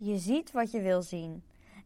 [0.00, 1.42] je ziet wat je wil zien.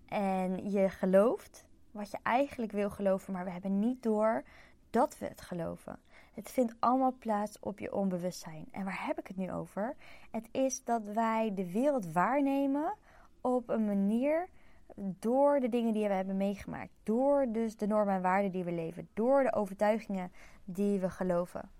[0.08, 4.42] En je gelooft wat je eigenlijk wil geloven, maar we hebben niet door
[4.90, 5.98] dat we het geloven.
[6.34, 8.66] Het vindt allemaal plaats op je onbewustzijn.
[8.70, 9.96] En waar heb ik het nu over?
[10.30, 12.94] Het is dat wij de wereld waarnemen
[13.40, 14.48] op een manier
[14.96, 16.92] door de dingen die we hebben meegemaakt.
[17.02, 19.08] Door dus de normen en waarden die we leven.
[19.14, 20.32] Door de overtuigingen
[20.64, 21.70] die we geloven.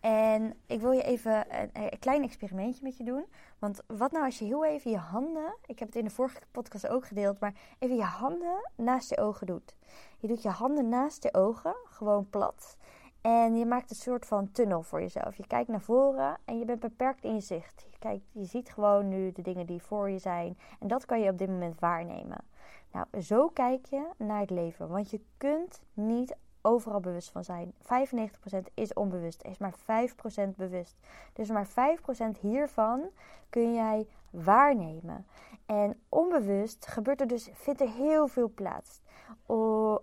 [0.00, 3.24] En ik wil je even een, een, klein experimentje met je doen.
[3.58, 6.40] Want wat nou als je heel even je handen, ik heb het in de vorige
[6.50, 9.76] podcast ook gedeeld, maar even je handen naast je ogen doet.
[10.18, 12.76] Je doet je handen naast je ogen, gewoon plat.
[13.20, 15.36] En je maakt een soort van tunnel voor jezelf.
[15.36, 17.86] Je kijkt naar voren en je bent beperkt in je zicht.
[17.90, 20.58] Je, kijkt, je ziet gewoon nu de dingen die voor je zijn.
[20.80, 22.44] En dat kan je op dit moment waarnemen.
[22.92, 24.88] Nou, zo kijk je naar het leven.
[24.88, 27.72] Want je kunt niet overal bewust van zijn.
[27.72, 27.76] 95%
[28.74, 30.96] is onbewust, is maar 5% bewust.
[31.32, 33.00] Dus maar 5% hiervan
[33.50, 35.26] kun jij waarnemen.
[35.66, 39.00] En onbewust gebeurt er dus, vindt er heel veel plaats.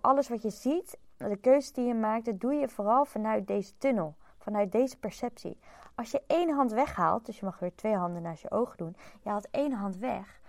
[0.00, 3.78] Alles wat je ziet, de keuzes die je maakt, dat doe je vooral vanuit deze
[3.78, 4.14] tunnel.
[4.38, 5.58] Vanuit deze perceptie.
[5.94, 8.96] Als je één hand weghaalt, dus je mag weer twee handen naast je ogen doen.
[9.22, 10.40] Je haalt één hand weg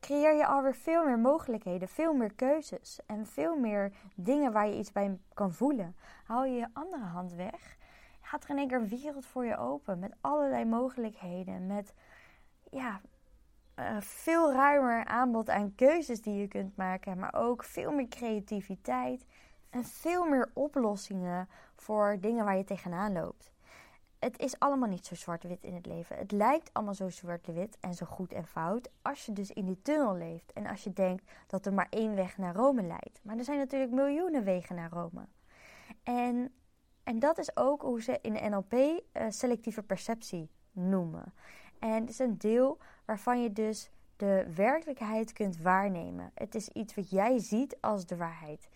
[0.00, 4.78] creëer je alweer veel meer mogelijkheden, veel meer keuzes en veel meer dingen waar je
[4.78, 5.96] iets bij kan voelen.
[6.24, 7.76] Hou je je andere hand weg,
[8.20, 11.94] gaat er in één keer een wereld voor je open met allerlei mogelijkheden, met
[12.70, 13.00] ja,
[13.76, 19.26] uh, veel ruimer aanbod aan keuzes die je kunt maken, maar ook veel meer creativiteit
[19.70, 23.52] en veel meer oplossingen voor dingen waar je tegenaan loopt
[24.18, 26.16] het is allemaal niet zo zwart-wit in het leven.
[26.16, 29.82] Het lijkt allemaal zo zwart-wit en zo goed en fout als je dus in die
[29.82, 30.52] tunnel leeft.
[30.52, 33.20] En als je denkt dat er maar één weg naar Rome leidt.
[33.22, 35.26] Maar er zijn natuurlijk miljoenen wegen naar Rome.
[36.02, 36.52] En,
[37.02, 41.32] en dat is ook hoe ze in de NLP eh, selectieve perceptie noemen.
[41.78, 46.30] En het is een deel waarvan je dus de werkelijkheid kunt waarnemen.
[46.34, 48.68] Het is iets wat jij ziet als de waarheid.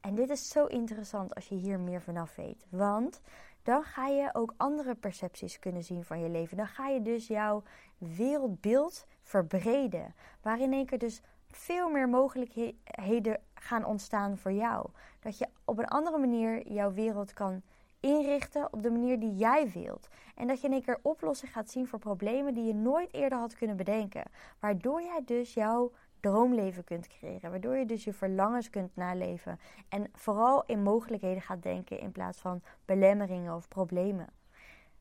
[0.00, 2.66] En dit is zo interessant als je hier meer vanaf weet.
[2.68, 3.20] Want
[3.62, 6.56] dan ga je ook andere percepties kunnen zien van je leven.
[6.56, 7.62] Dan ga je dus jouw
[7.98, 10.14] wereldbeeld verbreden.
[10.42, 14.86] Waarin één keer dus veel meer mogelijkheden gaan ontstaan voor jou.
[15.20, 17.62] Dat je op een andere manier jouw wereld kan
[18.00, 20.08] inrichten op de manier die jij wilt.
[20.34, 23.38] En dat je in één keer oplossingen gaat zien voor problemen die je nooit eerder
[23.38, 24.22] had kunnen bedenken.
[24.58, 27.50] Waardoor jij dus jouw droomleven kunt creëren.
[27.50, 29.60] Waardoor je dus je verlangens kunt naleven.
[29.88, 34.26] En vooral in mogelijkheden gaat denken in plaats van belemmeringen of problemen.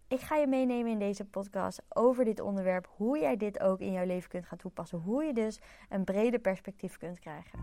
[0.08, 2.90] Ik ga je meenemen in deze podcast over dit onderwerp.
[2.96, 5.00] Hoe jij dit ook in jouw leven kunt gaan toepassen.
[5.00, 5.60] Hoe je dus
[5.90, 7.60] een breder perspectief kunt krijgen.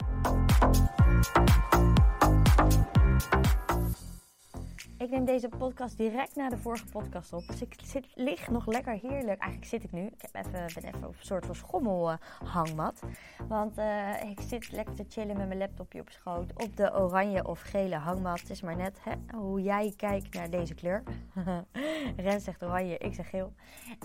[4.99, 7.47] Ik neem deze podcast direct na de vorige podcast op.
[7.47, 9.41] Dus ik zit, lig nog lekker heerlijk.
[9.41, 10.07] Eigenlijk zit ik nu.
[10.07, 13.03] Ik heb even, ben even op een soort van schommelhangmat.
[13.49, 16.53] Want uh, ik zit lekker te chillen met mijn laptopje op schoot.
[16.53, 18.41] Op de oranje of gele hangmat.
[18.41, 21.03] Het is maar net hè, hoe jij kijkt naar deze kleur.
[22.17, 23.53] Ren zegt oranje, ik zeg geel.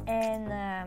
[0.06, 0.81] En, uh,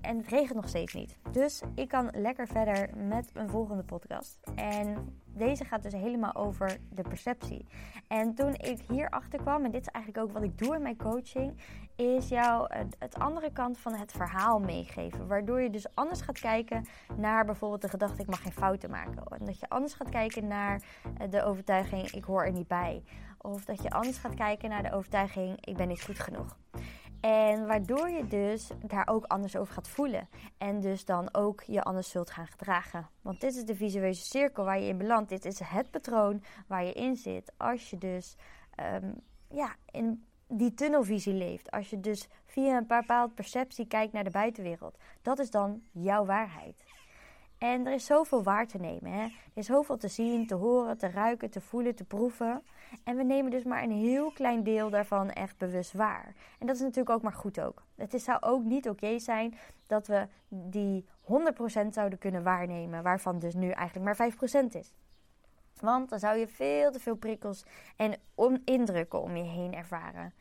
[0.00, 1.18] en het regent nog steeds niet.
[1.30, 4.38] Dus ik kan lekker verder met een volgende podcast.
[4.54, 7.66] En deze gaat dus helemaal over de perceptie.
[8.08, 10.96] En toen ik hierachter kwam, en dit is eigenlijk ook wat ik doe in mijn
[10.96, 11.54] coaching,
[11.96, 15.26] is jou het andere kant van het verhaal meegeven.
[15.26, 19.24] Waardoor je dus anders gaat kijken naar bijvoorbeeld de gedachte: ik mag geen fouten maken.
[19.38, 20.82] En dat je anders gaat kijken naar
[21.30, 23.02] de overtuiging: ik hoor er niet bij.
[23.38, 26.56] Of dat je anders gaat kijken naar de overtuiging: ik ben niet goed genoeg.
[27.20, 30.28] En waardoor je dus daar ook anders over gaat voelen.
[30.58, 33.08] En dus dan ook je anders zult gaan gedragen.
[33.22, 35.28] Want dit is de visuele cirkel waar je in belandt.
[35.28, 37.52] Dit is het patroon waar je in zit.
[37.56, 38.36] Als je dus
[39.02, 39.14] um,
[39.48, 41.70] ja, in die tunnelvisie leeft.
[41.70, 44.98] Als je dus via een bepaald perceptie kijkt naar de buitenwereld.
[45.22, 46.84] Dat is dan jouw waarheid.
[47.60, 49.12] En er is zoveel waar te nemen.
[49.12, 49.22] Hè?
[49.22, 52.62] Er is zoveel te zien, te horen, te ruiken, te voelen, te proeven.
[53.04, 56.34] En we nemen dus maar een heel klein deel daarvan echt bewust waar.
[56.58, 57.82] En dat is natuurlijk ook maar goed ook.
[57.96, 61.04] Het is, zou ook niet oké zijn dat we die
[61.84, 64.94] 100% zouden kunnen waarnemen, waarvan dus nu eigenlijk maar 5% is.
[65.80, 67.64] Want dan zou je veel te veel prikkels
[67.96, 68.14] en
[68.64, 70.34] indrukken om je heen ervaren.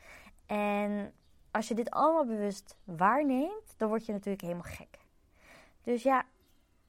[0.45, 1.13] En
[1.51, 4.99] als je dit allemaal bewust waarneemt, dan word je natuurlijk helemaal gek.
[5.83, 6.25] Dus ja,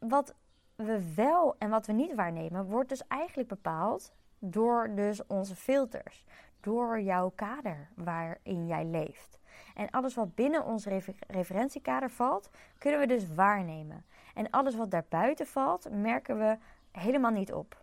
[0.01, 0.35] wat
[0.75, 6.25] we wel en wat we niet waarnemen, wordt dus eigenlijk bepaald door dus onze filters.
[6.61, 9.39] Door jouw kader waarin jij leeft.
[9.75, 10.87] En alles wat binnen ons
[11.27, 14.05] referentiekader valt, kunnen we dus waarnemen.
[14.35, 16.59] En alles wat daarbuiten valt, merken we
[16.91, 17.83] helemaal niet op.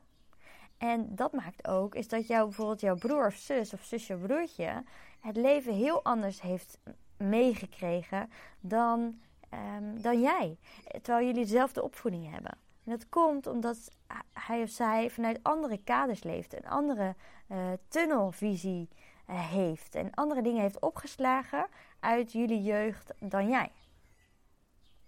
[0.77, 4.21] En dat maakt ook is dat jou, bijvoorbeeld jouw broer of zus of zusje of
[4.21, 4.83] broertje
[5.19, 6.79] het leven heel anders heeft
[7.17, 10.57] meegekregen dan ehm, dan jij.
[11.01, 12.57] Terwijl jullie dezelfde opvoeding hebben.
[12.83, 13.91] En dat komt omdat
[14.33, 17.15] hij of zij vanuit andere kaders leeft, een andere
[17.51, 17.57] uh,
[17.87, 18.89] tunnelvisie
[19.29, 21.67] uh, heeft en andere dingen heeft opgeslagen
[21.99, 23.71] uit jullie jeugd dan jij.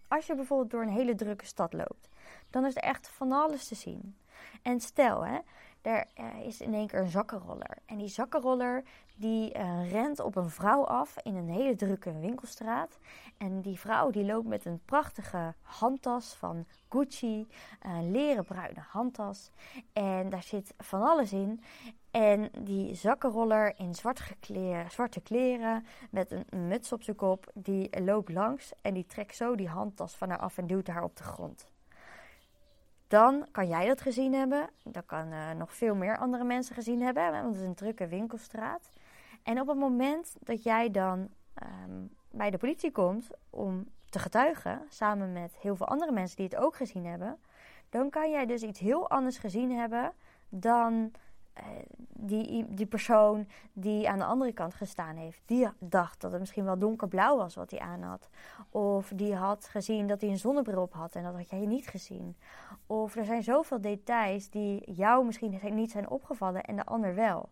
[0.08, 2.10] Als je bijvoorbeeld door een hele drukke stad loopt,
[2.50, 4.18] dan is er echt van alles te zien.
[4.62, 5.40] En stel, hè,
[5.82, 7.78] er uh, is in één keer een zakkenroller.
[7.86, 8.84] En die zakkenroller
[9.16, 13.00] die uh, rent op een vrouw af in een hele drukke winkelstraat.
[13.38, 17.48] En die vrouw die loopt met een prachtige handtas van Gucci,
[17.80, 19.52] een leren bruine handtas.
[19.94, 21.62] En daar zit van alles in.
[22.12, 24.22] En die zakkenroller in zwart
[24.88, 29.56] zwarte kleren met een muts op zijn kop, die loopt langs en die trekt zo
[29.56, 31.70] die handtas van haar af en duwt haar op de grond.
[33.10, 34.70] Dan kan jij dat gezien hebben.
[34.84, 38.08] Dan kan uh, nog veel meer andere mensen gezien hebben, want het is een drukke
[38.08, 38.90] winkelstraat.
[39.44, 41.30] En op het moment dat jij dan
[41.64, 46.46] um, bij de politie komt om te getuigen, samen met heel veel andere mensen die
[46.46, 47.38] het ook gezien hebben,
[47.90, 50.14] dan kan jij dus iets heel anders gezien hebben
[50.50, 51.12] dan
[52.14, 55.42] die, die persoon die aan de andere kant gestaan heeft.
[55.46, 58.30] Die dacht dat het misschien wel donkerblauw was wat hij aan had.
[58.70, 61.88] Of die had gezien dat hij een zonnebril op had en dat had jij niet
[61.88, 62.38] gezien.
[62.88, 67.50] Of er zijn zoveel details die jou misschien niet zijn opgevallen en de ander wel.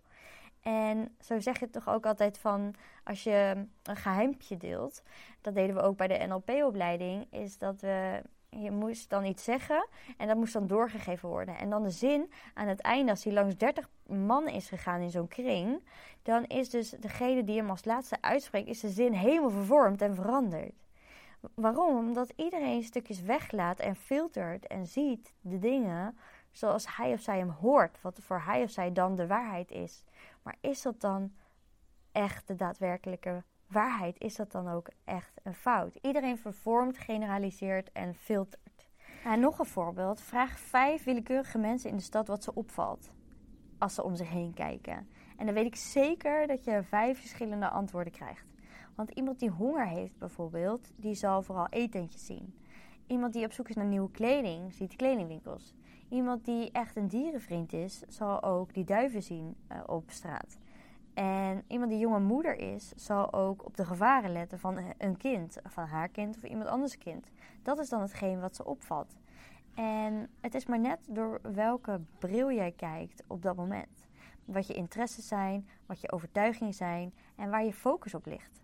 [0.62, 5.04] En zo zeg je toch ook altijd van als je een geheimpje deelt.
[5.42, 7.28] Dat deden we ook bij de NLP-opleiding.
[7.34, 8.22] Is dat we
[8.62, 9.88] je moest dan iets zeggen
[10.18, 11.58] en dat moest dan doorgegeven worden.
[11.58, 15.10] En dan de zin aan het einde, als hij langs 30 man is gegaan in
[15.10, 15.84] zo'n kring,
[16.24, 20.16] dan is dus degene die hem als laatste uitspreekt, is de zin helemaal vervormd en
[20.16, 20.74] veranderd.
[21.54, 21.98] Waarom?
[21.98, 26.18] Omdat iedereen stukjes weglaat en filtert en ziet de dingen
[26.52, 30.04] zoals hij of zij hem hoort, wat voor hij of zij dan de waarheid is.
[30.44, 31.34] Maar is dat dan
[32.12, 34.20] echt de daadwerkelijke waarheid?
[34.20, 35.96] Is dat dan ook echt een fout?
[36.02, 38.90] Iedereen vervormt, generaliseert en filtert.
[39.24, 40.22] En nog een voorbeeld.
[40.22, 43.12] Vraag vijf willekeurige mensen in de stad wat ze opvalt
[43.78, 45.08] als ze om zich heen kijken.
[45.38, 48.48] En dan weet ik zeker dat je vijf verschillende antwoorden krijgt.
[48.96, 52.54] Want iemand die honger heeft bijvoorbeeld, die zal vooral etentjes zien.
[53.08, 55.74] Iemand die op zoek is naar nieuwe kleding, ziet kledingwinkels.
[56.10, 60.58] Iemand die echt een dierenvriend is, zal ook die duiven zien uh, op straat.
[61.18, 65.58] En iemand die jonge moeder is, zal ook op de gevaren letten van een kind,
[65.64, 67.28] van haar kind of iemand anders kind.
[67.64, 69.16] Dat is dan hetgeen wat ze opvalt.
[69.76, 74.08] En het is maar net door welke bril jij kijkt op dat moment.
[74.46, 78.64] Wat je interesses zijn, wat je overtuigingen zijn en waar je focus op ligt.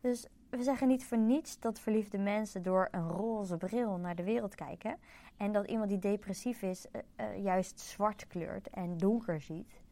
[0.00, 4.24] Dus we zeggen niet voor niets dat verliefde mensen door een roze bril naar de
[4.24, 4.98] wereld kijken.
[5.36, 9.86] En dat iemand die depressief is uh, uh, juist zwart kleurt en donker ziet.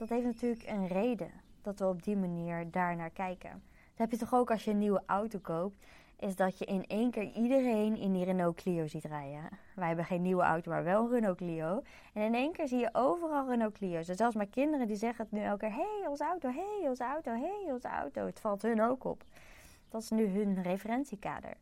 [0.00, 1.30] Dat heeft natuurlijk een reden
[1.62, 3.50] dat we op die manier daar naar kijken.
[3.72, 5.84] Dat heb je toch ook als je een nieuwe auto koopt.
[6.18, 9.48] Is dat je in één keer iedereen in die Renault Clio ziet rijden.
[9.74, 11.82] Wij hebben geen nieuwe auto, maar wel een Renault Clio.
[12.12, 14.06] En in één keer zie je overal Renault Clio's.
[14.06, 15.74] Dus zelfs mijn kinderen die zeggen het nu elke keer.
[15.74, 18.26] Hey, onze auto, hey, onze auto, hey, onze auto.
[18.26, 19.22] Het valt hun ook op.
[19.88, 21.54] Dat is nu hun referentiekader.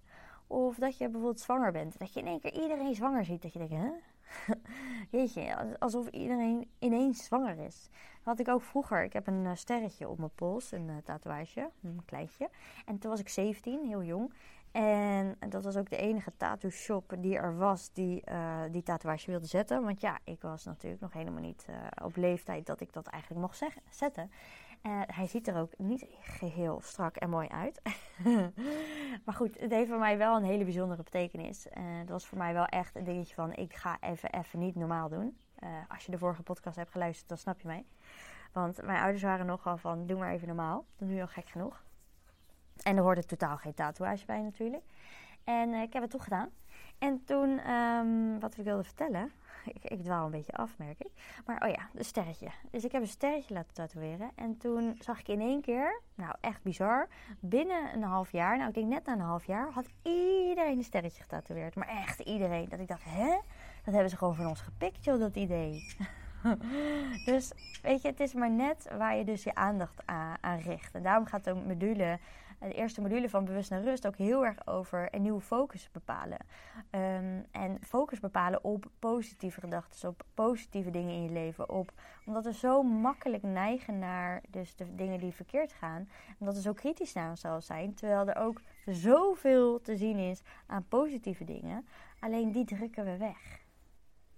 [0.47, 1.99] Of dat je bijvoorbeeld zwanger bent.
[1.99, 3.43] Dat je in één keer iedereen zwanger ziet.
[3.43, 3.91] Dat je denkt, hè?
[5.11, 7.89] Jeetje, alsof iedereen ineens zwanger is.
[7.93, 9.05] Dat had ik ook vroeger.
[9.05, 12.51] Ik heb een uh, sterretje op mijn pols, een uh, tatoeage, een kleintje.
[12.87, 14.33] En toen was ik 17, heel jong.
[14.73, 19.31] En dat was ook de enige tattoo shop die er was die uh, die tatoeage
[19.31, 19.83] wilde zetten.
[19.83, 21.67] Want ja, ik was natuurlijk nog helemaal niet
[22.03, 24.31] op leeftijd dat ik dat eigenlijk mocht zetten.
[24.83, 27.83] Uh, hij ziet er ook niet geheel strak en mooi uit.
[29.25, 31.67] maar goed, het heeft voor mij wel een hele bijzondere betekenis.
[31.67, 34.75] Uh, dat was voor mij wel echt een dingetje van: ik ga even, even niet
[34.75, 35.39] normaal doen.
[35.65, 37.85] Uh, als je de vorige podcast hebt geluisterd, dan snap je mij.
[38.53, 40.85] Want mijn ouders waren nogal van: doe maar even normaal.
[40.97, 41.83] Dat is nu al gek genoeg.
[42.83, 44.85] En er hoorde totaal geen tatoeage bij natuurlijk.
[45.45, 46.51] En ik heb het toch gedaan.
[46.99, 49.33] En toen, um, wat ik wilde vertellen,
[49.75, 51.41] ik, ik dwaal een beetje af, merk ik.
[51.47, 52.49] Maar oh ja, een sterretje.
[52.71, 54.31] Dus ik heb een sterretje laten tatoeëren.
[54.35, 57.09] En toen zag ik in één keer, nou echt bizar,
[57.41, 60.85] binnen een half jaar, nou ik denk net na een half jaar, had iedereen een
[60.85, 61.75] sterretje getatoeëerd.
[61.75, 62.69] Maar echt iedereen.
[62.69, 63.39] Dat ik dacht, hè?
[63.85, 65.97] Dat hebben ze gewoon van ons gepikt, joh, dat idee.
[67.25, 70.95] dus weet je, het is maar net waar je dus je aandacht aan, aan richt.
[70.95, 72.19] En daarom gaat de module
[72.59, 76.39] de eerste module van Bewust naar Rust ook heel erg over een nieuwe focus bepalen.
[76.91, 81.71] Um, en focus bepalen op positieve gedachten, op positieve dingen in je leven.
[81.71, 81.93] Op,
[82.27, 86.09] omdat we zo makkelijk neigen naar dus de dingen die verkeerd gaan.
[86.39, 87.95] Omdat we zo kritisch naar onszelf zijn.
[87.95, 91.87] Terwijl er ook zoveel te zien is aan positieve dingen.
[92.21, 93.61] Alleen die drukken we weg.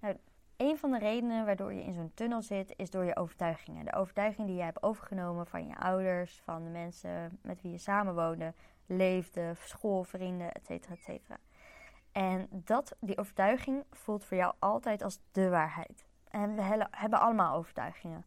[0.01, 0.17] Nou,
[0.61, 3.85] een van de redenen waardoor je in zo'n tunnel zit, is door je overtuigingen.
[3.85, 7.79] De overtuigingen die je hebt overgenomen van je ouders, van de mensen met wie je
[7.79, 8.55] samenwoonde,
[8.87, 10.67] leefde, school, vrienden, et
[10.99, 11.37] cetera.
[12.13, 16.07] En dat, die overtuiging voelt voor jou altijd als de waarheid.
[16.29, 18.25] En we hebben allemaal overtuigingen.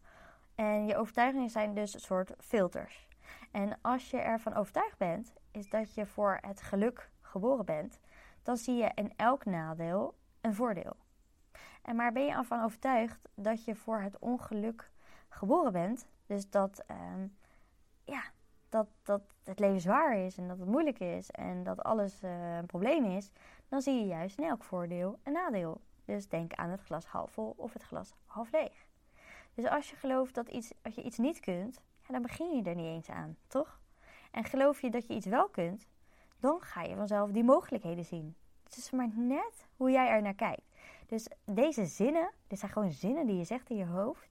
[0.54, 3.08] En je overtuigingen zijn dus een soort filters.
[3.50, 8.00] En als je ervan overtuigd bent, is dat je voor het geluk geboren bent,
[8.42, 10.96] dan zie je in elk nadeel een voordeel.
[11.84, 14.90] En maar ben je ervan overtuigd dat je voor het ongeluk
[15.28, 17.26] geboren bent, dus dat, ehm,
[18.04, 18.22] ja,
[18.68, 22.56] dat, dat het leven zwaar is en dat het moeilijk is en dat alles uh,
[22.56, 23.30] een probleem is,
[23.68, 25.80] dan zie je juist in elk voordeel een nadeel.
[26.04, 28.86] Dus denk aan het glas half vol of het glas half leeg.
[29.54, 32.62] Dus als je gelooft dat, iets, dat je iets niet kunt, ja, dan begin je
[32.62, 33.80] er niet eens aan, toch?
[34.30, 35.86] En geloof je dat je iets wel kunt,
[36.38, 38.36] dan ga je vanzelf die mogelijkheden zien.
[38.64, 40.73] Het is maar net hoe jij er naar kijkt.
[41.06, 44.28] Dus deze zinnen, dit zijn gewoon zinnen die je zegt in je hoofd,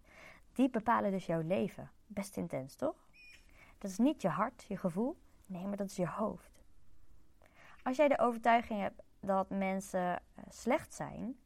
[0.53, 1.91] die bepalen dus jouw leven.
[2.07, 3.07] Best intens, toch?
[3.77, 5.17] Dat is niet je hart, je gevoel.
[5.45, 6.63] Nee, maar dat is je hoofd.
[7.83, 11.37] Als jij de overtuiging hebt dat mensen eh, slecht zijn,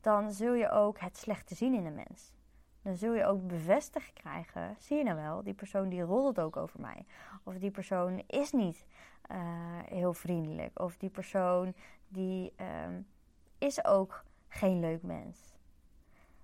[0.00, 2.32] dan zul je ook het slechte zien in een mens.
[2.82, 6.56] Dan zul je ook bevestigd krijgen, zie je nou wel, die persoon die roddelt ook
[6.56, 7.06] over mij.
[7.42, 8.86] Of die persoon is niet
[9.30, 9.38] uh,
[9.84, 10.80] heel vriendelijk.
[10.80, 11.74] Of die persoon
[12.08, 12.66] die uh,
[13.58, 15.38] is ook geen leuk mens.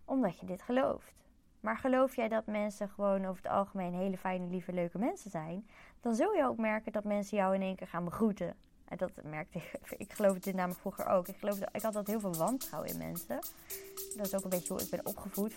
[0.04, 1.14] Omdat je dit gelooft.
[1.60, 5.66] Maar geloof jij dat mensen gewoon over het algemeen hele fijne, lieve, leuke mensen zijn,
[6.00, 8.56] dan zul je ook merken dat mensen jou in één keer gaan begroeten.
[8.84, 9.80] En dat merkte ik.
[10.04, 11.28] Ik geloof dit namelijk vroeger ook.
[11.28, 13.38] Ik, geloof, ik had altijd heel veel wantrouwen in mensen.
[14.16, 15.56] Dat is ook een beetje hoe ik ben opgevoed.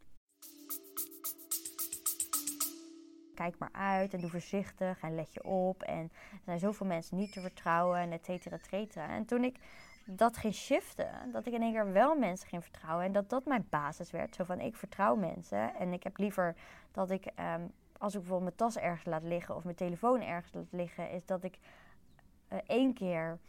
[3.35, 5.83] Kijk maar uit en doe voorzichtig en let je op.
[5.83, 9.07] En er zijn zoveel mensen niet te vertrouwen en et cetera, et cetera.
[9.07, 9.59] En toen ik
[10.05, 13.45] dat ging shiften, dat ik in één keer wel mensen ging vertrouwen en dat dat
[13.45, 14.35] mijn basis werd.
[14.35, 16.55] Zo van, ik vertrouw mensen en ik heb liever
[16.91, 20.53] dat ik, um, als ik bijvoorbeeld mijn tas ergens laat liggen of mijn telefoon ergens
[20.53, 21.57] laat liggen, is dat ik
[22.49, 23.39] uh, één keer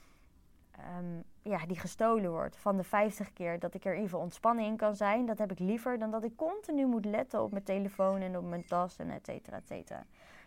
[0.76, 2.57] Ehm, ja, die gestolen wordt.
[2.57, 5.26] Van de 50 keer dat ik er even ontspannen in kan zijn.
[5.26, 8.45] Dat heb ik liever dan dat ik continu moet letten op mijn telefoon en op
[8.45, 10.05] mijn tas en et cetera, et cetera.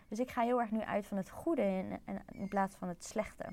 [0.08, 2.00] Dus ik ga heel erg nu uit van het goede in,
[2.32, 3.44] in plaats van het slechte.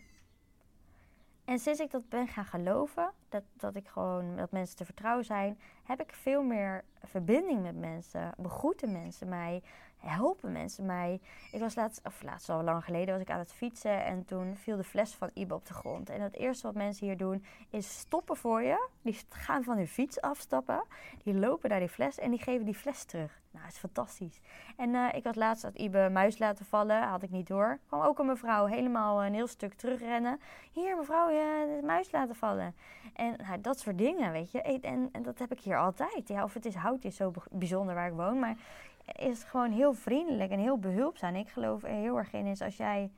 [1.46, 5.26] En sinds ik dat ben gaan geloven, dat, dat ik gewoon dat mensen te vertrouwen
[5.26, 8.32] zijn, heb ik veel meer verbinding met mensen.
[8.38, 9.64] Begroeten mensen mij,
[10.06, 11.20] helpen mensen mij.
[11.52, 14.56] Ik was laatst, of laatst al lang geleden, was ik aan het fietsen en toen
[14.56, 16.10] viel de fles van Ibe op de grond.
[16.10, 18.88] En het eerste wat mensen hier doen is stoppen voor je.
[19.02, 20.84] Die gaan van hun fiets afstappen,
[21.24, 23.42] die lopen naar die fles en die geven die fles terug.
[23.54, 24.40] Nou, dat is fantastisch.
[24.78, 27.80] En uh, ik had laatst dat Ibe muis laten vallen, had ik niet door.
[27.88, 30.40] Kwam ook een mevrouw helemaal een heel stuk terugrennen.
[30.72, 32.76] Hier mevrouw, je muis laten vallen.
[33.14, 34.62] En nou, dat soort dingen, weet je.
[34.62, 36.28] En, en, dat heb ik hier altijd.
[36.28, 38.40] Ja, of het is hout, is zo bijzonder waar ik woon.
[38.40, 38.58] Maar
[39.06, 41.36] is gewoon heel vriendelijk en heel behulpzaam.
[41.36, 43.12] Ik geloof er heel erg in is als jij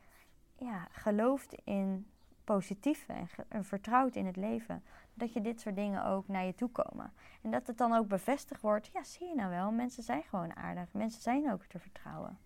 [0.58, 2.08] ja, gelooft in
[2.44, 3.14] positieve
[3.48, 7.14] en, vertrouwt in het leven, dat je dit soort dingen ook naar je toe komen.
[7.42, 10.56] En dat het dan ook bevestigd wordt, ja zie je nou wel, mensen zijn gewoon
[10.56, 12.38] aardig, mensen zijn ook te vertrouwen.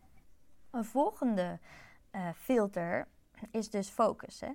[0.70, 1.60] Een volgende
[2.12, 3.08] uh, filter
[3.52, 4.40] is dus focus.
[4.40, 4.52] Hè?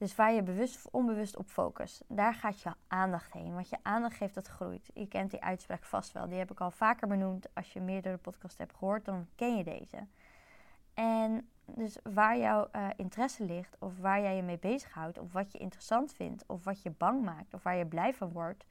[0.00, 3.54] Dus waar je bewust of onbewust op focust, daar gaat je aandacht heen.
[3.54, 4.90] Want je aandacht geeft dat groeit.
[4.94, 6.28] Je kent die uitspraak vast wel.
[6.28, 7.54] Die heb ik al vaker benoemd.
[7.54, 10.06] Als je meerdere podcasts hebt gehoord, dan ken je deze.
[10.94, 15.52] En dus waar jouw uh, interesse ligt, of waar jij je mee bezighoudt, of wat
[15.52, 18.64] je interessant vindt, of wat je bang maakt, of waar je blij van wordt,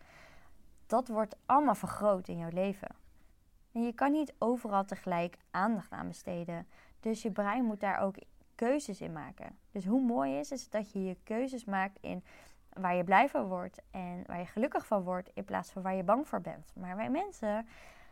[0.87, 2.95] dat wordt allemaal vergroot in jouw leven.
[3.71, 6.67] En je kan niet overal tegelijk aandacht aan besteden.
[6.99, 8.15] Dus je brein moet daar ook
[8.59, 9.57] keuzes in maken.
[9.71, 12.23] Dus hoe mooi is het dat je je keuzes maakt in
[12.73, 15.95] waar je blij van wordt en waar je gelukkig van wordt, in plaats van waar
[15.95, 16.71] je bang voor bent.
[16.75, 17.67] Maar wij mensen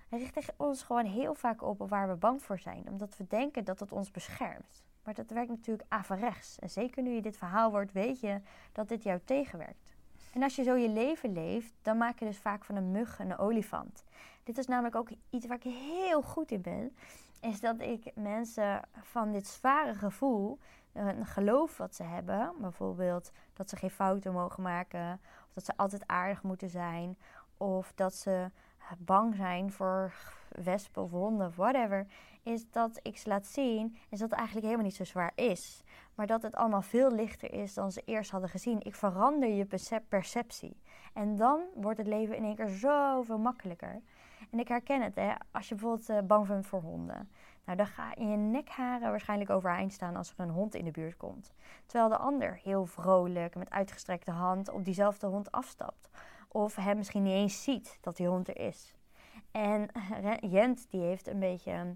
[0.09, 3.79] richten ons gewoon heel vaak op waar we bang voor zijn, omdat we denken dat
[3.79, 4.83] het ons beschermt.
[5.03, 6.59] Maar dat werkt natuurlijk averechts.
[6.59, 9.95] En zeker nu je dit verhaal hoort, weet je dat dit jou tegenwerkt.
[10.33, 13.19] En als je zo je leven leeft, dan maak je dus vaak van een mug
[13.19, 14.03] een olifant.
[14.43, 16.95] Dit is namelijk ook iets waar ik heel goed in ben
[17.41, 20.59] is dat ik mensen van dit zware gevoel
[20.93, 25.77] een geloof wat ze hebben, bijvoorbeeld dat ze geen fouten mogen maken, of dat ze
[25.77, 27.17] altijd aardig moeten zijn,
[27.57, 28.51] of dat ze
[28.97, 30.13] bang zijn voor
[30.49, 32.07] wespen of honden of whatever,
[32.43, 35.83] is dat ik ze laat zien, is dat het eigenlijk helemaal niet zo zwaar is.
[36.15, 38.81] Maar dat het allemaal veel lichter is dan ze eerst hadden gezien.
[38.81, 39.67] Ik verander je
[40.09, 40.77] perceptie.
[41.13, 44.01] En dan wordt het leven in één keer zoveel makkelijker.
[44.49, 45.33] En ik herken het, hè.
[45.51, 47.29] als je bijvoorbeeld uh, bang bent voor honden.
[47.65, 50.91] Nou, dan ga je je nekharen waarschijnlijk overeind staan als er een hond in de
[50.91, 51.53] buurt komt.
[51.85, 56.09] Terwijl de ander heel vrolijk, met uitgestrekte hand, op diezelfde hond afstapt.
[56.47, 58.95] Of hem misschien niet eens ziet dat die hond er is.
[59.51, 59.89] En
[60.55, 61.95] Jent, die heeft een beetje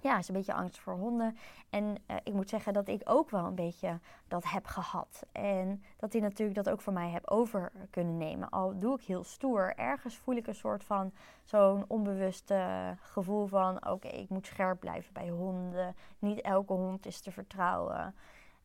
[0.00, 1.36] ja, is een beetje angst voor honden.
[1.70, 5.22] En uh, ik moet zeggen dat ik ook wel een beetje dat heb gehad.
[5.32, 8.48] En dat hij natuurlijk dat ook voor mij heb over kunnen nemen.
[8.48, 9.74] Al doe ik heel stoer.
[9.76, 11.12] Ergens voel ik een soort van
[11.44, 12.52] zo'n onbewust
[13.00, 13.88] gevoel van...
[13.88, 15.94] oké, ik moet scherp blijven bij honden.
[16.18, 18.14] Niet elke hond is te vertrouwen.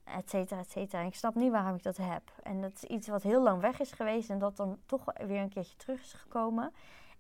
[0.04, 1.02] Et cetera, et cetera.
[1.02, 2.22] En ik snap niet waarom ik dat heb.
[2.44, 4.30] En dat is iets wat heel lang weg is geweest...
[4.30, 6.74] en dat dan toch weer een keertje terug is gekomen.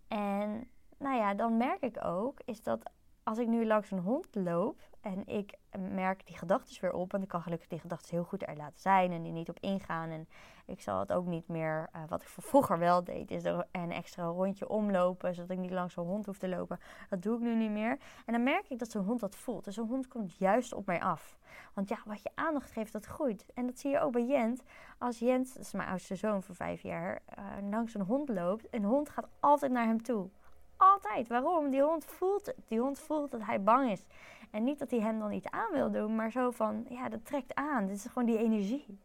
[0.07, 2.39] En nou ja, dan merk ik ook...
[2.45, 2.89] is dat
[3.25, 7.23] als ik nu langs een hond loop en ik merk die gedachten weer op, want
[7.23, 10.09] ik kan gelukkig die gedachten heel goed er laten zijn en die niet op ingaan.
[10.09, 10.27] En
[10.65, 13.91] ik zal het ook niet meer, uh, wat ik vroeger wel deed, is er een
[13.91, 16.79] extra rondje omlopen, zodat ik niet langs zo'n hond hoef te lopen.
[17.09, 17.97] Dat doe ik nu niet meer.
[18.25, 19.65] En dan merk ik dat zo'n hond dat voelt.
[19.65, 21.37] Dus zo'n hond komt juist op mij af.
[21.73, 23.45] Want ja, wat je aandacht geeft, dat groeit.
[23.53, 24.63] En dat zie je ook bij Jent.
[24.97, 28.67] Als Jent, dat is mijn oudste zoon van vijf jaar, uh, langs een hond loopt,
[28.69, 30.29] een hond gaat altijd naar hem toe.
[30.77, 31.27] Altijd.
[31.27, 31.69] Waarom?
[31.69, 32.55] Die hond voelt het.
[32.67, 34.05] Die hond voelt dat hij bang is.
[34.51, 37.25] En niet dat hij hem dan iets aan wil doen, maar zo van, ja, dat
[37.25, 37.85] trekt aan.
[37.85, 38.99] Dit is gewoon die energie.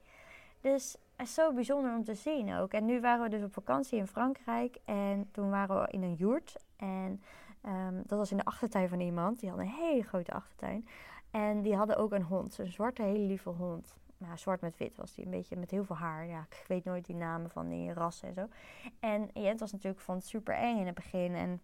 [0.60, 2.72] Dus het is zo bijzonder om te zien ook.
[2.72, 4.78] En nu waren we dus op vakantie in Frankrijk.
[4.84, 6.56] En toen waren we in een joert.
[6.76, 7.22] En
[7.66, 9.40] um, dat was in de achtertuin van iemand.
[9.40, 10.88] Die had een hele grote achtertuin.
[11.30, 12.58] En die hadden ook een hond.
[12.58, 13.96] Een zwarte, hele lieve hond.
[14.20, 15.24] Nou, zwart met wit was die.
[15.24, 16.26] Een beetje met heel veel haar.
[16.26, 18.48] Ja, ik weet nooit die namen van die rassen en zo.
[19.00, 21.34] En Jent was natuurlijk van super eng in het begin.
[21.34, 21.60] En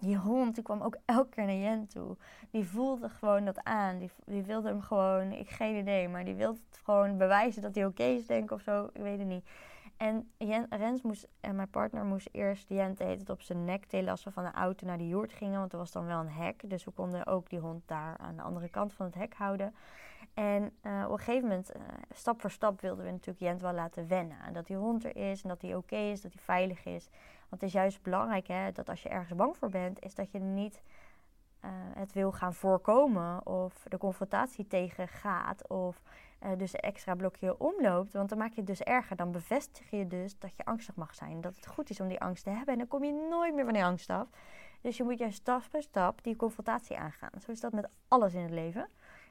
[0.00, 2.16] die hond, die kwam ook elke keer naar Jent toe.
[2.50, 3.98] Die voelde gewoon dat aan.
[3.98, 7.74] Die, die wilde hem gewoon, ik geen idee, maar die wilde het gewoon bewijzen dat
[7.74, 8.84] hij oké is, denk ik of zo.
[8.92, 9.44] Ik weet het niet.
[9.98, 10.30] En
[10.68, 14.30] Rens moest, en mijn partner moest eerst Jent het op zijn nek tillen als we
[14.30, 15.58] van de auto naar de joert gingen.
[15.58, 16.70] Want er was dan wel een hek.
[16.70, 19.74] Dus we konden ook die hond daar aan de andere kant van het hek houden.
[20.34, 23.72] En uh, op een gegeven moment, uh, stap voor stap, wilden we natuurlijk Jent wel
[23.72, 24.40] laten wennen.
[24.40, 27.08] En dat die hond er is en dat hij oké is, dat hij veilig is.
[27.48, 30.30] Want het is juist belangrijk hè, dat als je ergens bang voor bent, is dat
[30.30, 30.82] je niet
[31.64, 36.02] uh, het wil gaan voorkomen of de confrontatie tegen gaat of
[36.56, 38.12] dus een extra blokje omloopt.
[38.12, 39.16] Want dan maak je het dus erger.
[39.16, 41.40] Dan bevestig je dus dat je angstig mag zijn.
[41.40, 42.72] Dat het goed is om die angst te hebben.
[42.72, 44.28] En dan kom je nooit meer van die angst af.
[44.80, 47.40] Dus je moet juist stap voor stap die confrontatie aangaan.
[47.40, 48.88] Zo is dat met alles in het leven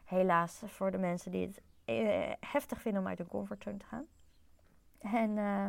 [0.08, 4.06] helaas voor de mensen die het eh, heftig vinden om uit hun comfortzone te gaan.
[5.00, 5.68] En uh,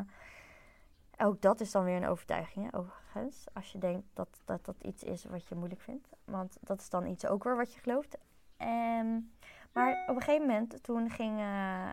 [1.17, 3.47] ook dat is dan weer een overtuiging, overigens.
[3.53, 6.09] Als je denkt dat, dat dat iets is wat je moeilijk vindt.
[6.25, 8.19] Want dat is dan iets ook weer wat je gelooft.
[8.59, 9.33] Um,
[9.73, 11.93] maar op een gegeven moment, toen ging, uh,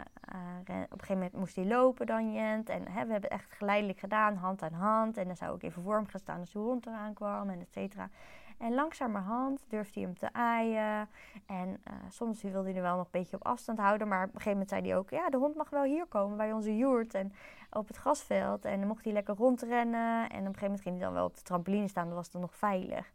[0.63, 2.69] op een gegeven moment moest hij lopen dan Jent.
[2.69, 5.17] En hè, we hebben het echt geleidelijk gedaan, hand aan hand.
[5.17, 7.59] En dan zou ik even voor hem gaan staan als de hond eraan kwam en
[7.59, 8.09] et cetera.
[8.58, 11.10] En langzamerhand durfde hij hem te aaien.
[11.46, 14.08] En uh, soms wilde hij er wel nog een beetje op afstand houden.
[14.08, 16.38] Maar op een gegeven moment zei hij ook: Ja, de hond mag wel hier komen
[16.38, 17.13] bij onze joert.
[17.13, 17.34] En
[17.72, 18.65] op het grasveld.
[18.65, 20.20] En dan mocht hij lekker rondrennen.
[20.20, 22.08] En op een gegeven moment ging hij dan wel op de trampoline staan.
[22.08, 23.12] Dan was dan nog veilig.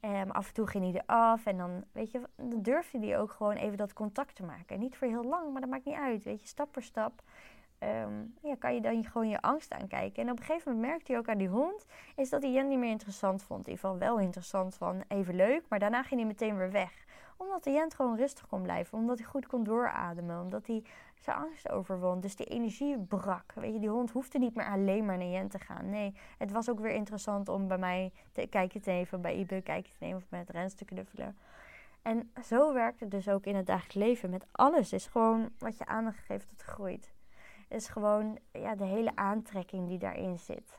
[0.00, 1.46] En ehm, af en toe ging hij eraf.
[1.46, 4.74] En dan, weet je, dan durfde hij ook gewoon even dat contact te maken.
[4.74, 6.24] En niet voor heel lang, maar dat maakt niet uit.
[6.24, 7.22] Weet je, stap voor stap.
[7.84, 10.22] Um, ja, kan je dan gewoon je angst aankijken.
[10.22, 11.86] En op een gegeven moment merkte hij ook aan die hond...
[12.16, 13.66] is dat hij Jen niet meer interessant vond.
[13.66, 15.62] Ieder geval wel interessant van even leuk...
[15.68, 17.04] maar daarna ging hij meteen weer weg.
[17.36, 18.98] Omdat de Jent gewoon rustig kon blijven.
[18.98, 20.40] Omdat hij goed kon doorademen.
[20.40, 20.82] Omdat hij
[21.20, 22.20] zijn angst overwon.
[22.20, 23.52] Dus die energie brak.
[23.54, 25.90] Weet je, die hond hoefde niet meer alleen maar naar Jent te gaan.
[25.90, 29.20] Nee, het was ook weer interessant om bij mij te kijken te nemen...
[29.20, 31.36] bij Ibe kijken te nemen of met Rens te knuffelen...
[32.02, 34.30] En zo werkt het dus ook in het dagelijks leven.
[34.30, 37.13] Met alles is gewoon wat je aandacht geeft, dat groeit
[37.74, 40.78] is gewoon ja, de hele aantrekking die daarin zit.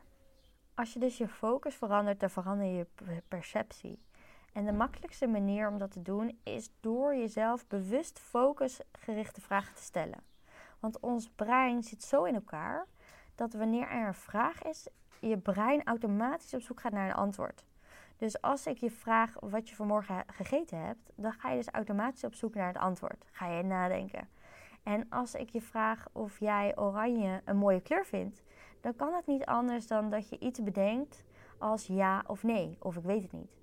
[0.73, 2.87] Als je dus je focus verandert, dan verander je
[3.27, 3.99] perceptie.
[4.53, 9.81] En de makkelijkste manier om dat te doen is door jezelf bewust focusgerichte vragen te
[9.81, 10.23] stellen.
[10.79, 12.87] Want ons brein zit zo in elkaar
[13.35, 14.87] dat wanneer er een vraag is,
[15.19, 17.65] je brein automatisch op zoek gaat naar een antwoord.
[18.17, 22.23] Dus als ik je vraag wat je vanmorgen gegeten hebt, dan ga je dus automatisch
[22.23, 23.25] op zoek naar het antwoord.
[23.31, 24.29] Ga je nadenken.
[24.85, 28.43] En als ik je vraag of jij oranje een mooie kleur vindt,
[28.81, 31.23] dan kan het niet anders dan dat je iets bedenkt
[31.57, 33.59] als ja of nee, of ik weet het niet.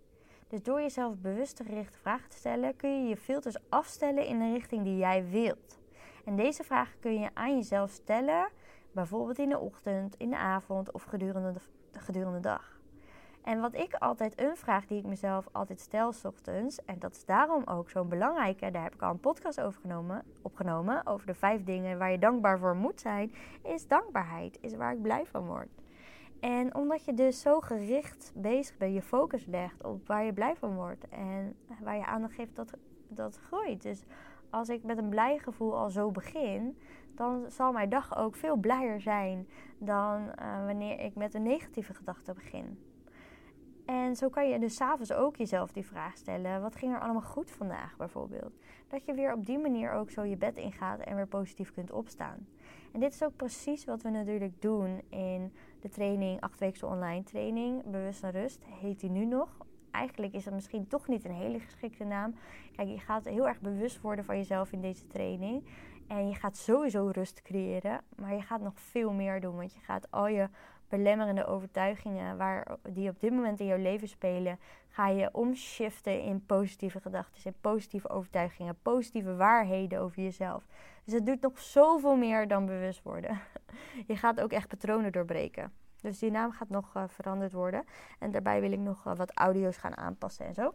[0.48, 4.52] Dus door jezelf bewust gerichte vragen te stellen, kun je je filters afstellen in de
[4.52, 5.80] richting die jij wilt.
[6.24, 8.48] En deze vragen kun je aan jezelf stellen,
[8.92, 11.60] bijvoorbeeld in de ochtend, in de avond of gedurende de,
[11.98, 12.80] gedurende de dag.
[13.42, 17.12] En wat ik altijd, een vraag die ik mezelf altijd stel s ochtends, en dat
[17.12, 21.26] is daarom ook zo'n belangrijke, daar heb ik al een podcast over genomen, opgenomen, over
[21.26, 25.26] de vijf dingen waar je dankbaar voor moet zijn, is dankbaarheid, is waar ik blij
[25.26, 25.68] van word.
[26.40, 30.56] En omdat je dus zo gericht bezig bent, je focus legt op waar je blij
[30.56, 32.72] van wordt en waar je aandacht geeft, dat,
[33.08, 33.82] dat groeit.
[33.82, 34.04] Dus
[34.50, 36.78] als ik met een blij gevoel al zo begin,
[37.14, 41.94] dan zal mijn dag ook veel blijer zijn dan uh, wanneer ik met een negatieve
[41.94, 42.78] gedachte begin.
[43.84, 47.22] En zo kan je dus s'avonds ook jezelf die vraag stellen: wat ging er allemaal
[47.22, 48.52] goed vandaag bijvoorbeeld?
[48.88, 51.92] Dat je weer op die manier ook zo je bed ingaat en weer positief kunt
[51.92, 52.46] opstaan.
[52.92, 57.22] En dit is ook precies wat we natuurlijk doen in de training, 8 weken online
[57.22, 59.56] training, Bewust en Rust, heet die nu nog.
[59.90, 62.34] Eigenlijk is dat misschien toch niet een hele geschikte naam.
[62.76, 65.64] Kijk, je gaat heel erg bewust worden van jezelf in deze training.
[66.06, 69.56] En je gaat sowieso rust creëren, maar je gaat nog veel meer doen.
[69.56, 70.48] Want je gaat al je
[70.96, 76.46] belemmerende overtuigingen waar, die op dit moment in jouw leven spelen, ga je omschiften in
[76.46, 80.66] positieve gedachten, in positieve overtuigingen, positieve waarheden over jezelf.
[81.04, 83.40] Dus het doet nog zoveel meer dan bewust worden.
[84.10, 85.72] Je gaat ook echt patronen doorbreken.
[86.00, 87.84] Dus die naam gaat nog uh, veranderd worden.
[88.18, 90.74] En daarbij wil ik nog uh, wat audio's gaan aanpassen en zo.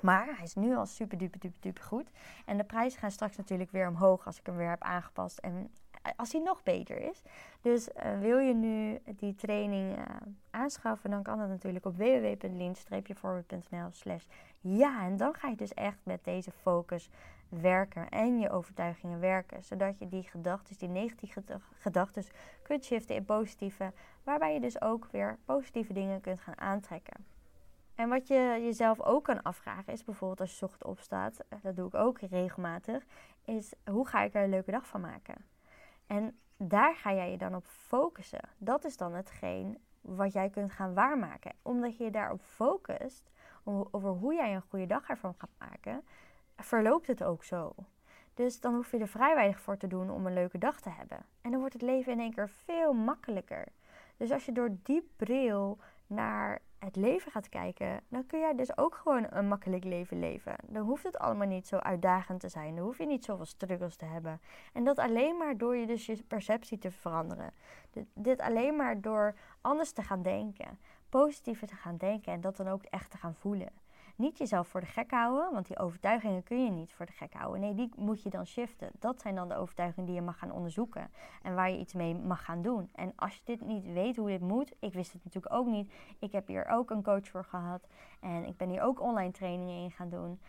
[0.00, 2.10] Maar hij is nu al super duper duper duper goed.
[2.44, 5.38] En de prijzen gaan straks natuurlijk weer omhoog als ik hem weer heb aangepast.
[5.38, 5.70] En
[6.16, 7.22] als hij nog beter is.
[7.60, 10.04] Dus uh, wil je nu die training uh,
[10.50, 14.24] aanschaffen, dan kan dat natuurlijk op www.lean-forward.nl slash
[14.60, 15.04] ja.
[15.04, 17.10] En dan ga je dus echt met deze focus
[17.48, 19.64] werken en je overtuigingen werken.
[19.64, 21.42] Zodat je die gedachten, die negatieve
[21.78, 22.24] gedachten,
[22.62, 23.92] kunt shiften in positieve.
[24.22, 27.24] Waarbij je dus ook weer positieve dingen kunt gaan aantrekken.
[27.96, 31.76] En wat je jezelf ook kan afvragen is bijvoorbeeld als je ochtend opstaat, eh, dat
[31.76, 33.04] doe ik ook regelmatig,
[33.44, 35.34] is hoe ga ik er een leuke dag van maken?
[36.06, 38.48] En daar ga jij je dan op focussen.
[38.58, 41.52] Dat is dan hetgeen wat jij kunt gaan waarmaken.
[41.62, 43.30] Omdat je je daarop focust,
[43.90, 46.04] over hoe jij een goede dag ervan gaat maken,
[46.56, 47.74] verloopt het ook zo.
[48.34, 50.90] Dus dan hoef je er vrij weinig voor te doen om een leuke dag te
[50.90, 51.18] hebben.
[51.40, 53.68] En dan wordt het leven in één keer veel makkelijker.
[54.16, 58.78] Dus als je door die bril naar het leven gaat kijken, dan kun jij dus
[58.78, 60.56] ook gewoon een makkelijk leven leven.
[60.66, 62.74] Dan hoeft het allemaal niet zo uitdagend te zijn.
[62.74, 64.40] Dan hoef je niet zoveel struggles te hebben.
[64.72, 67.52] En dat alleen maar door je dus je perceptie te veranderen.
[68.14, 70.78] Dit, alleen maar door anders te gaan denken.
[71.08, 73.68] Positiever te gaan denken en dat dan ook echt te gaan voelen.
[74.16, 77.32] Niet jezelf voor de gek houden, want die overtuigingen kun je niet voor de gek
[77.32, 77.60] houden.
[77.60, 78.90] Nee, die moet je dan shiften.
[78.98, 81.10] Dat zijn dan de overtuigingen die je mag gaan onderzoeken
[81.42, 82.90] en waar je iets mee mag gaan doen.
[82.94, 85.92] En als je dit niet weet hoe dit moet, ik wist het natuurlijk ook niet.
[86.18, 87.86] Ik heb hier ook een coach voor gehad
[88.20, 90.40] en ik ben hier ook online trainingen in gaan doen,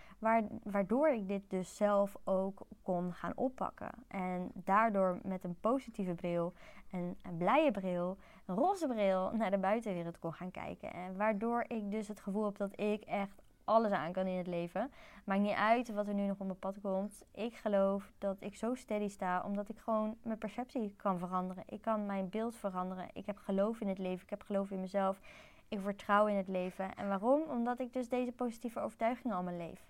[0.63, 3.89] waardoor ik dit dus zelf ook kon gaan oppakken.
[4.07, 6.53] En daardoor met een positieve bril,
[6.91, 10.93] een, een blije bril, een roze bril naar de buitenwereld kon gaan kijken.
[10.93, 14.47] En waardoor ik dus het gevoel heb dat ik echt alles aan kan in het
[14.47, 14.91] leven.
[15.23, 17.25] Maakt niet uit wat er nu nog op mijn pad komt.
[17.31, 21.63] Ik geloof dat ik zo steady sta omdat ik gewoon mijn perceptie kan veranderen.
[21.65, 23.09] Ik kan mijn beeld veranderen.
[23.13, 24.23] Ik heb geloof in het leven.
[24.23, 25.19] Ik heb geloof in mezelf.
[25.67, 26.95] Ik vertrouw in het leven.
[26.95, 27.41] En waarom?
[27.41, 29.81] Omdat ik dus deze positieve overtuigingen allemaal leef.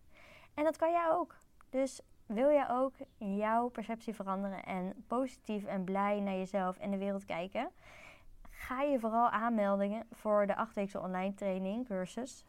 [0.53, 1.35] En dat kan jij ook.
[1.69, 6.97] Dus wil jij ook jouw perceptie veranderen en positief en blij naar jezelf en de
[6.97, 7.69] wereld kijken?
[8.67, 12.45] Ga je vooral aanmeldingen voor de achtweekse online training cursus.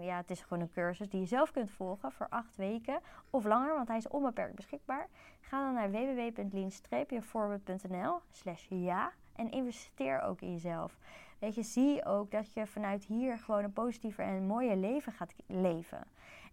[0.00, 3.44] Ja, het is gewoon een cursus die je zelf kunt volgen voor acht weken of
[3.44, 5.08] langer, want hij is onbeperkt beschikbaar.
[5.40, 10.98] Ga dan naar www.lean-forward.nl slash ja en investeer ook in jezelf.
[11.38, 15.34] Weet je, zie ook dat je vanuit hier gewoon een positiever en mooier leven gaat
[15.46, 16.04] leven.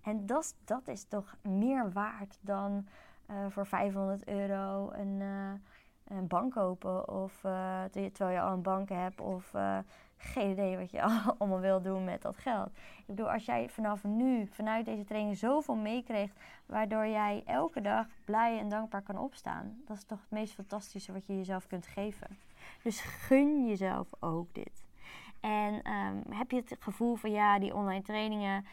[0.03, 2.87] En dat, dat is toch meer waard dan
[3.31, 5.19] uh, voor 500 euro een...
[5.19, 5.51] Uh,
[6.09, 7.09] een bank kopen.
[7.09, 9.19] Of uh, terwijl je al een bank hebt.
[9.21, 9.77] Of uh,
[10.17, 11.01] geen idee wat je
[11.37, 12.69] allemaal wil doen met dat geld.
[12.97, 16.35] Ik bedoel, als jij vanaf nu, vanuit deze training, zoveel meekrijgt.
[16.65, 19.81] Waardoor jij elke dag blij en dankbaar kan opstaan.
[19.85, 22.37] Dat is toch het meest fantastische wat je jezelf kunt geven.
[22.83, 24.83] Dus gun jezelf ook dit.
[25.39, 28.65] En um, heb je het gevoel van ja, die online trainingen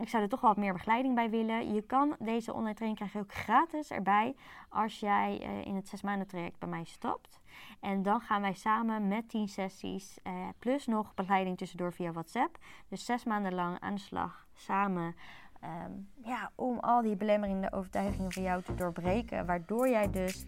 [0.00, 1.74] ik zou er toch wat meer begeleiding bij willen.
[1.74, 4.34] Je kan deze online training krijg je ook gratis erbij
[4.68, 7.40] als jij uh, in het zes maanden traject bij mij stapt.
[7.80, 12.58] En dan gaan wij samen met 10 sessies uh, plus nog begeleiding tussendoor via WhatsApp.
[12.88, 15.14] Dus zes maanden lang aan de slag samen.
[15.64, 19.46] Um, ja, om al die belemmerende overtuigingen van jou te doorbreken.
[19.46, 20.46] Waardoor jij dus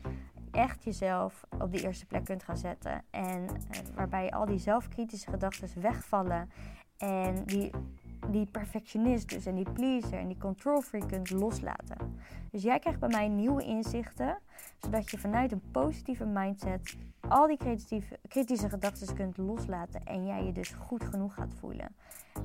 [0.50, 3.04] echt jezelf op de eerste plek kunt gaan zetten.
[3.11, 6.50] En uh, waarbij al die zelfkritische gedachten wegvallen.
[6.98, 7.70] En die
[8.30, 12.16] die perfectionist dus en die pleaser en die control freak kunt loslaten.
[12.50, 14.38] Dus jij krijgt bij mij nieuwe inzichten,
[14.78, 16.96] zodat je vanuit een positieve mindset
[17.28, 17.58] al die
[18.28, 21.96] kritische gedachten kunt loslaten en jij je dus goed genoeg gaat voelen.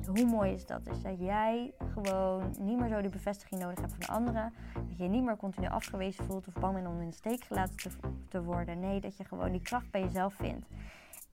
[0.06, 0.84] Hoe mooi is dat?
[0.84, 4.52] Dus dat jij gewoon niet meer zo die bevestiging nodig hebt van anderen.
[4.74, 7.44] Dat je je niet meer continu afgewezen voelt of bang bent om in de steek
[7.44, 7.90] gelaten te,
[8.28, 8.80] te worden.
[8.80, 10.66] Nee, dat je gewoon die kracht bij jezelf vindt.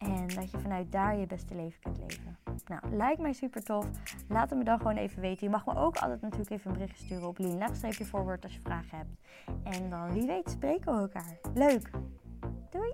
[0.01, 2.37] En dat je vanuit daar je beste leven kunt leven.
[2.65, 3.85] Nou, lijkt mij super tof.
[4.27, 5.45] Laat het me dan gewoon even weten.
[5.45, 8.59] Je mag me ook altijd natuurlijk even een berichtje sturen op Lien forward als je
[8.63, 9.09] vragen hebt.
[9.63, 11.37] En dan wie weet spreken we elkaar.
[11.53, 11.89] Leuk!
[12.69, 12.93] Doei!